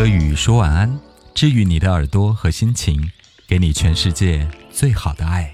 [0.00, 0.98] 柯宇说晚安，
[1.34, 3.10] 治愈你的耳朵和心情，
[3.46, 5.52] 给你全世界最好的爱。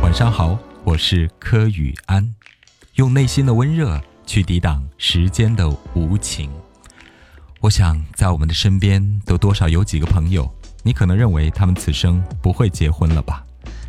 [0.00, 2.34] 晚上好，我是柯宇安，
[2.94, 6.50] 用内心的温热去抵挡时间的无情。
[7.60, 10.50] 我想，在我们的身边都多少有几个朋友，
[10.82, 13.44] 你可能认为他们此生不会结婚了吧？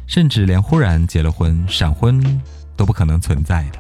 [0.08, 2.22] 甚至连忽然结了婚、闪婚
[2.80, 3.80] 都不可能存在的。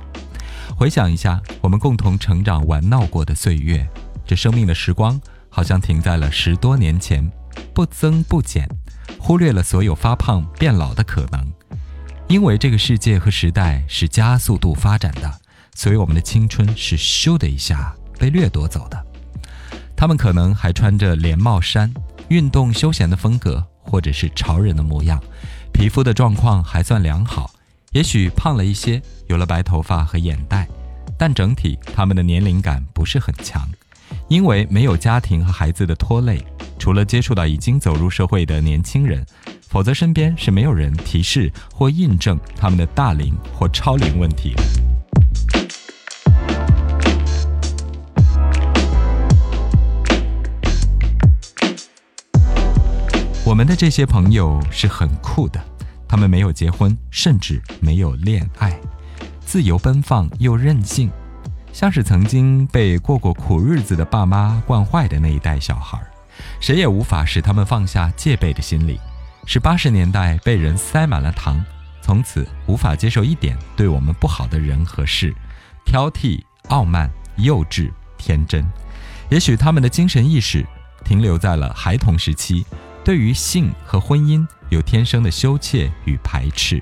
[0.75, 3.87] 回想一下，我们共同成长、玩闹过的岁月，
[4.27, 7.31] 这生命的时光好像停在了十多年前，
[7.73, 8.67] 不增不减，
[9.17, 11.47] 忽略了所有发胖、变老的可能。
[12.27, 15.39] 因为这个世界和时代是加速度发展的，
[15.75, 19.05] 所以我们的青春是咻的一下被掠夺走的。
[19.95, 21.93] 他们可能还穿着连帽衫，
[22.27, 25.21] 运动休闲的风格，或者是潮人的模样。
[25.73, 27.51] 皮肤的状况还算良好，
[27.91, 30.67] 也许胖了一些，有了白头发和眼袋，
[31.17, 33.67] 但整体他们的年龄感不是很强，
[34.27, 36.45] 因为没有家庭和孩子的拖累，
[36.77, 39.25] 除了接触到已经走入社会的年轻人，
[39.67, 44.53] 否则身边是没有人提示或印证他们的大龄或超龄问题。
[53.43, 55.59] 我们的这些朋友是很酷的，
[56.09, 58.77] 他们没有结婚，甚至没有恋爱，
[59.45, 61.11] 自由奔放又任性，
[61.71, 66.01] 像是曾经被过过苦日子的爸妈惯坏的那一代小孩，
[66.59, 68.99] 谁也无法使他们放下戒备的心理，
[69.45, 71.63] 是八十年代被人塞满了糖，
[72.01, 75.31] 从此无法接受一点对我们不好的人和事，
[75.85, 78.65] 挑剔、傲慢、幼稚、天真，
[79.29, 80.65] 也许他们的精神意识
[81.05, 82.65] 停留在了孩童时期。
[83.09, 86.79] 对于性和婚姻有天生的羞怯与排斥，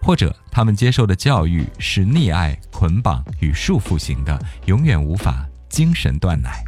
[0.00, 6.62] 或者他们接受的教育是溺爱、捆绑与束缚型的，永远无法精神断奶。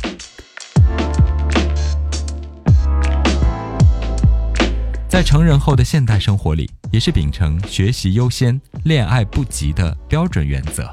[5.09, 10.93] 在成人后的现代生活里，也是秉承学习优先、恋爱不急的标准原则，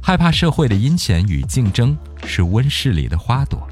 [0.00, 3.68] 害怕社会的阴险与竞争是温室里的花朵。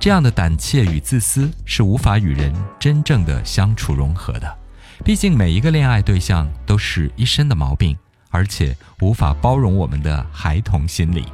[0.00, 4.56] 这样的胆怯与自私是无法与人真正的相处融合的，
[5.04, 7.94] 毕竟每一个恋爱对象都是一身的毛病，
[8.30, 11.26] 而且无法包容我们的孩童心理。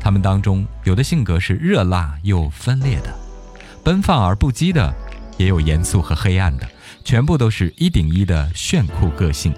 [0.00, 3.14] 他们当中有的性格是热辣又分裂的，
[3.84, 4.92] 奔放而不羁的，
[5.36, 6.68] 也有严肃和黑暗的，
[7.04, 9.54] 全部都是一顶一的炫酷个性。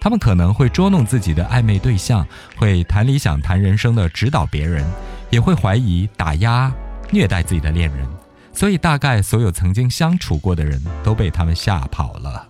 [0.00, 4.82] 他们可能会捉弄自己的暧昧对象，会谈理想谈人生的指导别人，
[5.28, 6.72] 也会怀疑打压。
[7.10, 8.06] 虐待自己的恋人，
[8.52, 12.46] 所以大概所有曾经相处过的人都被他们吓跑了。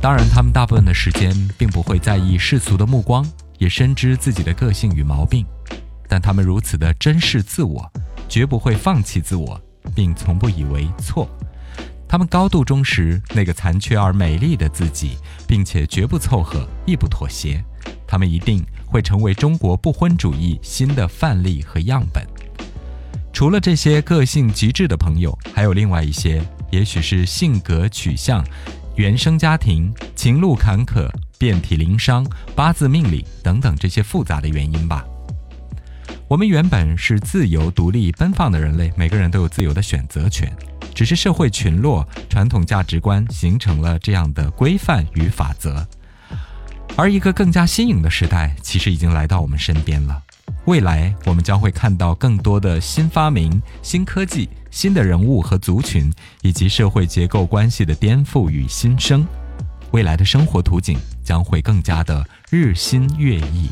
[0.00, 3.24] 当然，他们大部分的时间并不会在意世俗的目光，
[3.56, 5.46] 也深知自己的个性与毛病，
[6.08, 7.90] 但他们如此的珍视自我，
[8.28, 9.58] 绝不会放弃自我，
[9.94, 11.26] 并从不以为错。
[12.14, 17.60] 他们高度忠实那个残缺而美丽的自己，并且绝不凑合，亦不妥协。
[18.06, 22.24] 他们一定会成为中国不婚主义新的范例和样本。
[23.32, 28.46] 除了这些个性极致的朋友，还有另外一些，也许是性格取向、
[28.94, 32.24] 原生家庭、情路坎坷、遍体鳞伤、
[32.54, 35.04] 八字命理等等这些复杂的原因吧。
[36.28, 40.48] 我们原本是自由、独立、奔放的人类，每个人都有自由的选择权。
[40.94, 45.86] 只是社会群落、传统价值观形成了这样的规范与法则，
[46.96, 50.22] 而一个更加新颖的时代其实已经来到我们身边了。
[50.66, 56.10] 未来我们将会看到更多的新发明、新科技、新的人物和族群，
[56.42, 59.26] 以及社会结构关系的颠覆与新生。
[59.90, 63.68] 未来的生活图景将会更加的日新月异。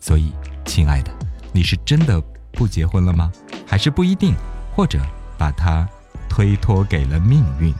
[0.00, 0.32] 所以，
[0.64, 1.12] 亲爱的，
[1.52, 2.20] 你是真的
[2.52, 3.30] 不结婚了吗？
[3.66, 4.34] 还是不一定？
[4.74, 5.00] 或者
[5.36, 5.88] 把它？
[6.38, 7.74] 推脱给了命运。